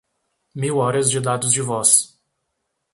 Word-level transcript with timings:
mil 0.55 0.77
horas 0.79 1.11
de 1.11 1.19
dados 1.21 1.51
de 1.53 1.61
voz 1.61 2.17